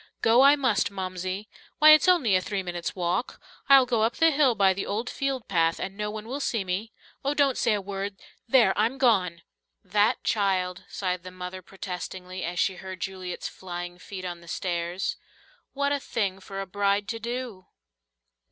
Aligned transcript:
"Go 0.23 0.41
I 0.41 0.55
must, 0.55 0.89
Momsie. 0.89 1.47
Why, 1.77 1.91
it's 1.91 2.07
only 2.07 2.35
a 2.35 2.41
three 2.41 2.63
minutes' 2.63 2.95
walk. 2.95 3.39
I'll 3.69 3.85
go 3.85 4.01
up 4.01 4.15
the 4.15 4.31
hill 4.31 4.55
by 4.55 4.73
the 4.73 4.87
old 4.87 5.11
field 5.11 5.47
path, 5.47 5.79
and 5.79 5.95
no 5.95 6.09
one 6.09 6.27
will 6.27 6.39
see 6.39 6.63
me. 6.63 6.91
Oh, 7.23 7.35
don't 7.35 7.55
say 7.55 7.73
a 7.75 7.81
word 7.81 8.15
there, 8.49 8.75
I'm 8.75 8.97
gone!" 8.97 9.43
"That 9.83 10.23
child!" 10.23 10.85
sighed 10.89 11.21
the 11.21 11.29
mother 11.29 11.61
protestingly, 11.61 12.43
as 12.43 12.57
she 12.57 12.77
heard 12.77 12.99
Juliet's 12.99 13.47
flying 13.47 13.99
feet 13.99 14.25
on 14.25 14.41
the 14.41 14.47
stairs. 14.47 15.17
"What 15.73 15.91
a 15.91 15.99
thing 15.99 16.39
for 16.39 16.61
a 16.61 16.65
bride 16.65 17.07
to 17.09 17.19
do!" 17.19 17.67